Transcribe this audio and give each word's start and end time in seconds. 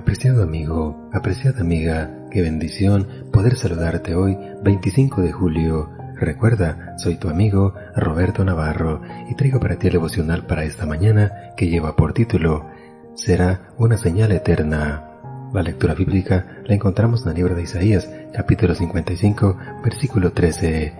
Apreciado 0.00 0.42
amigo, 0.42 1.10
apreciada 1.12 1.60
amiga, 1.60 2.10
qué 2.30 2.40
bendición 2.40 3.06
poder 3.30 3.54
saludarte 3.56 4.14
hoy, 4.14 4.38
25 4.62 5.20
de 5.20 5.30
julio. 5.30 5.90
Recuerda, 6.16 6.94
soy 6.96 7.16
tu 7.16 7.28
amigo 7.28 7.74
Roberto 7.94 8.42
Navarro 8.42 9.02
y 9.28 9.34
traigo 9.34 9.60
para 9.60 9.76
ti 9.76 9.88
el 9.88 9.92
devocional 9.92 10.46
para 10.46 10.64
esta 10.64 10.86
mañana 10.86 11.52
que 11.54 11.68
lleva 11.68 11.96
por 11.96 12.14
título 12.14 12.66
Será 13.14 13.68
una 13.76 13.98
señal 13.98 14.32
eterna. 14.32 15.04
La 15.52 15.62
lectura 15.62 15.92
bíblica 15.92 16.46
la 16.64 16.74
encontramos 16.74 17.24
en 17.24 17.32
el 17.32 17.36
libro 17.36 17.54
de 17.54 17.64
Isaías, 17.64 18.10
capítulo 18.32 18.74
55, 18.74 19.58
versículo 19.84 20.32
13. 20.32 20.94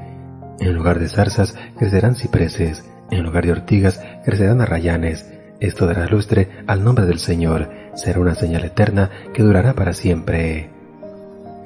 En 0.61 0.75
lugar 0.75 0.99
de 0.99 1.09
zarzas 1.09 1.57
crecerán 1.79 2.17
cipreses, 2.17 2.85
en 3.11 3.23
lugar 3.23 3.47
de 3.47 3.53
ortigas 3.53 3.99
crecerán 4.27 4.61
arrayanes. 4.61 5.27
Esto 5.59 5.87
dará 5.87 6.07
lustre 6.07 6.51
al 6.67 6.85
nombre 6.85 7.07
del 7.07 7.19
Señor 7.19 7.80
será 7.95 8.21
una 8.21 8.35
señal 8.35 8.65
eterna 8.65 9.11
que 9.33 9.43
durará 9.43 9.75
para 9.75 9.93
siempre. 9.93 10.71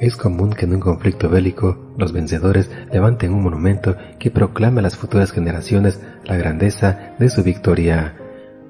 Es 0.01 0.17
común 0.17 0.53
que 0.53 0.65
en 0.65 0.75
un 0.75 0.81
conflicto 0.81 1.29
bélico 1.29 1.79
los 1.97 2.13
vencedores 2.13 2.71
levanten 2.93 3.33
un 3.33 3.43
monumento 3.43 3.97
que 4.19 4.31
proclame 4.31 4.81
a 4.81 4.83
las 4.83 4.97
futuras 4.97 5.31
generaciones 5.31 6.01
la 6.25 6.37
grandeza 6.37 7.15
de 7.19 7.31
su 7.31 7.43
victoria. 7.43 8.17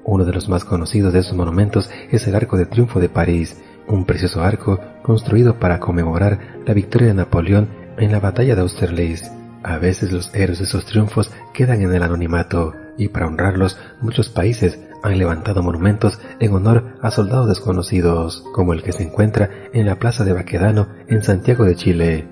Uno 0.03 0.23
de 0.23 0.33
los 0.33 0.49
más 0.49 0.63
conocidos 0.63 1.13
de 1.13 1.19
esos 1.19 1.35
monumentos 1.35 1.89
es 2.11 2.27
el 2.27 2.35
Arco 2.35 2.57
de 2.57 2.67
Triunfo 2.67 2.99
de 2.99 3.09
París, 3.09 3.59
un 3.87 4.05
precioso 4.05 4.43
arco 4.43 4.79
construido 5.01 5.59
para 5.59 5.79
conmemorar 5.79 6.61
la 6.65 6.73
victoria 6.73 7.07
de 7.07 7.15
Napoleón 7.15 7.69
en 7.97 8.11
la 8.11 8.19
batalla 8.19 8.55
de 8.55 8.61
Austerlitz. 8.61 9.31
A 9.63 9.79
veces 9.79 10.11
los 10.11 10.33
héroes 10.35 10.59
de 10.59 10.65
esos 10.65 10.85
triunfos 10.85 11.31
quedan 11.53 11.81
en 11.81 11.93
el 11.93 12.03
anonimato, 12.03 12.75
y 12.97 13.09
para 13.09 13.27
honrarlos 13.27 13.79
muchos 13.99 14.29
países 14.29 14.79
han 15.05 15.17
levantado 15.17 15.61
monumentos 15.61 16.19
en 16.39 16.53
honor 16.53 16.97
a 17.01 17.11
soldados 17.11 17.47
desconocidos, 17.47 18.43
como 18.53 18.73
el 18.73 18.81
que 18.81 18.91
se 18.91 19.03
encuentra 19.03 19.49
en 19.73 19.85
la 19.85 19.97
Plaza 19.97 20.23
de 20.23 20.33
Baquedano 20.33 20.87
en 21.07 21.23
Santiago 21.23 21.63
de 21.63 21.75
Chile. 21.75 22.27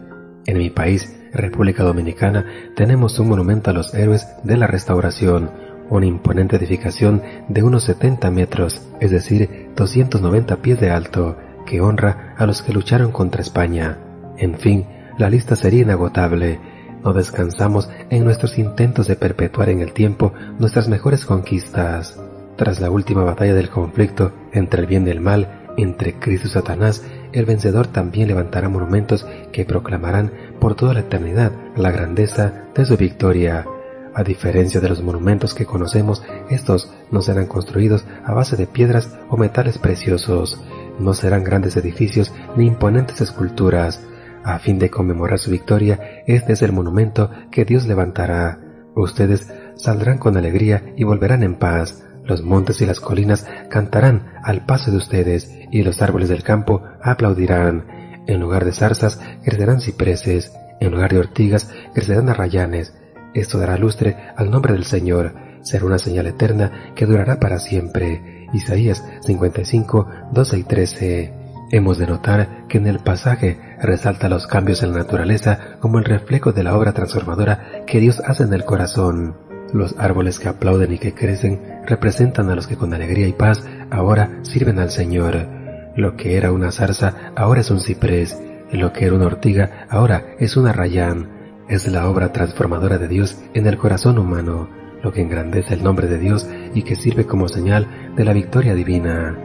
En 0.46 0.58
mi 0.58 0.70
país, 0.70 1.16
República 1.34 1.84
Dominicana, 1.84 2.46
tenemos 2.76 3.18
un 3.20 3.30
monumento 3.30 3.70
a 3.70 3.74
los 3.74 3.94
héroes 3.94 4.28
de 4.44 4.58
la 4.58 4.68
restauración, 4.68 5.52
una 5.90 6.06
imponente 6.06 6.56
edificación 6.56 7.22
de 7.48 7.64
unos 7.64 7.84
70 7.84 8.32
metros, 8.32 8.82
es 9.00 9.12
decir, 9.12 9.70
290 9.76 10.58
pies 10.58 10.80
de 10.80 10.90
alto, 10.90 11.38
que 11.66 11.82
honra 11.82 12.36
a 12.38 12.46
los 12.46 12.62
que 12.62 12.74
lucharon 12.74 13.12
contra 13.12 13.42
España. 13.42 14.00
En 14.38 14.58
fin, 14.58 14.86
la 15.18 15.30
lista 15.30 15.56
sería 15.56 15.84
inagotable. 15.84 16.60
No 17.04 17.14
descansamos 17.14 17.90
en 18.10 18.24
nuestros 18.24 18.58
intentos 18.58 19.08
de 19.08 19.16
perpetuar 19.16 19.70
en 19.70 19.82
el 19.82 19.94
tiempo 19.94 20.34
nuestras 20.58 20.88
mejores 20.88 21.26
conquistas. 21.26 22.20
Tras 22.56 22.80
la 22.80 22.92
última 22.92 23.24
batalla 23.24 23.54
del 23.54 23.70
conflicto 23.70 24.32
entre 24.52 24.82
el 24.82 24.88
bien 24.88 25.08
y 25.08 25.12
el 25.12 25.22
mal, 25.22 25.64
entre 25.76 26.20
Cristo 26.20 26.48
y 26.48 26.52
Satanás, 26.52 27.04
el 27.32 27.46
vencedor 27.46 27.88
también 27.88 28.28
levantará 28.28 28.70
monumentos 28.70 29.26
que 29.52 29.66
proclamarán 29.66 30.32
por 30.60 30.76
toda 30.76 30.94
la 30.94 31.00
eternidad 31.00 31.52
la 31.76 31.92
grandeza 31.92 32.66
de 32.76 32.86
su 32.86 32.96
victoria. 32.96 33.66
A 34.14 34.24
diferencia 34.24 34.80
de 34.80 34.90
los 34.90 35.02
monumentos 35.02 35.56
que 35.56 35.66
conocemos, 35.66 36.22
estos 36.52 36.94
no 37.10 37.24
serán 37.24 37.48
construidos 37.48 38.06
a 38.24 38.34
base 38.34 38.56
de 38.56 38.68
piedras 38.68 39.18
o 39.30 39.38
metales 39.38 39.80
preciosos, 39.80 40.64
no 41.00 41.16
serán 41.16 41.44
grandes 41.44 41.76
edificios 41.76 42.32
ni 42.56 42.68
imponentes 42.68 43.22
esculturas. 43.22 44.06
A 44.44 44.60
fin 44.60 44.78
de 44.78 44.92
conmemorar 44.92 45.40
su 45.40 45.50
victoria, 45.50 46.00
este 46.28 46.54
es 46.54 46.62
el 46.62 46.74
monumento 46.74 47.32
que 47.50 47.66
Dios 47.66 47.88
levantará. 47.88 48.60
Ustedes 48.94 49.52
saldrán 49.76 50.20
con 50.20 50.38
alegría 50.38 50.94
y 50.96 51.04
volverán 51.04 51.42
en 51.42 51.56
paz 51.56 52.04
los 52.26 52.42
montes 52.42 52.82
y 52.82 52.86
las 52.86 53.00
colinas 53.00 53.48
cantarán 53.70 54.34
al 54.44 54.66
paso 54.66 54.92
de 54.92 54.98
ustedes, 54.98 55.52
y 55.72 55.84
los 55.84 56.02
árboles 56.02 56.30
del 56.30 56.44
campo 56.44 56.84
aplaudirán. 57.02 57.86
En 58.28 58.40
lugar 58.40 58.66
de 58.66 58.72
zarzas 58.72 59.20
crecerán 59.44 59.82
cipreses, 59.82 60.54
en 60.80 60.92
lugar 60.92 61.12
de 61.12 61.20
ortigas 61.20 61.70
crecerán 61.94 62.30
arrayanes. 62.30 62.94
Esto 63.34 63.58
dará 63.58 63.78
lustre 63.78 64.16
al 64.36 64.52
nombre 64.52 64.74
del 64.74 64.86
Señor, 64.86 65.34
será 65.62 65.86
una 65.86 65.98
señal 65.98 66.28
eterna 66.28 66.94
que 66.96 67.06
durará 67.06 67.40
para 67.40 67.60
siempre. 67.60 68.48
Isaías 68.54 69.04
55, 69.26 70.08
12 70.32 70.58
y 70.58 70.64
13. 70.64 71.34
Hemos 71.72 71.98
de 71.98 72.06
notar 72.06 72.68
que 72.68 72.78
en 72.78 72.86
el 72.86 73.00
pasaje 73.00 73.60
resalta 73.82 74.30
los 74.30 74.46
cambios 74.46 74.84
en 74.84 74.92
la 74.92 75.00
naturaleza 75.00 75.78
como 75.80 75.98
el 75.98 76.06
reflejo 76.06 76.52
de 76.52 76.64
la 76.64 76.78
obra 76.78 76.94
transformadora 76.94 77.84
que 77.88 78.00
Dios 78.00 78.22
hace 78.24 78.44
en 78.44 78.54
el 78.54 78.64
corazón. 78.64 79.36
Los 79.74 79.96
árboles 79.98 80.40
que 80.40 80.48
aplauden 80.48 80.94
y 80.94 81.00
que 81.00 81.14
crecen 81.14 81.60
representan 81.88 82.50
a 82.50 82.56
los 82.56 82.68
que 82.68 82.78
con 82.78 82.94
alegría 82.94 83.28
y 83.28 83.34
paz 83.34 83.66
ahora 83.90 84.40
sirven 84.44 84.80
al 84.80 84.92
Señor. 84.92 85.48
Lo 85.96 86.16
que 86.16 86.38
era 86.38 86.52
una 86.52 86.72
zarza 86.72 87.34
ahora 87.36 87.62
es 87.62 87.72
un 87.72 87.80
ciprés, 87.80 88.40
lo 88.72 88.94
que 88.94 89.06
era 89.06 89.16
una 89.16 89.26
ortiga 89.26 89.88
ahora 89.90 90.36
es 90.40 90.58
un 90.58 90.68
arrayán. 90.68 91.30
Es 91.70 91.88
la 91.88 92.08
obra 92.10 92.32
transformadora 92.32 92.98
de 92.98 93.08
Dios 93.08 93.42
en 93.54 93.68
el 93.68 93.78
corazón 93.78 94.20
humano, 94.20 94.70
lo 95.02 95.12
que 95.12 95.22
engrandece 95.22 95.74
el 95.74 95.84
nombre 95.84 96.08
de 96.08 96.20
Dios 96.20 96.48
y 96.74 96.84
que 96.84 96.96
sirve 96.96 97.26
como 97.26 97.48
señal 97.48 98.14
de 98.16 98.26
la 98.26 98.34
victoria 98.34 98.76
divina. 98.76 99.36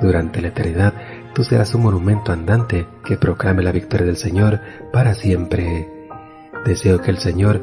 Durante 0.00 0.40
la 0.40 0.48
eternidad, 0.48 0.94
tú 1.34 1.44
serás 1.44 1.74
un 1.74 1.82
monumento 1.82 2.32
andante 2.32 2.86
que 3.04 3.16
proclame 3.16 3.62
la 3.62 3.72
victoria 3.72 4.06
del 4.06 4.16
Señor 4.16 4.60
para 4.92 5.14
siempre. 5.14 5.88
Deseo 6.64 7.00
que 7.00 7.10
el 7.10 7.18
Señor 7.18 7.62